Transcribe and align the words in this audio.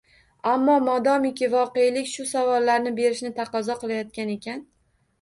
Ammo, 0.51 0.77
modomiki 0.85 1.51
voqelik 1.51 2.11
shu 2.15 2.27
savollarni 2.33 2.97
berishni 3.01 3.35
taqozo 3.39 3.81
qilayotgan 3.87 4.37
ekan 4.41 4.69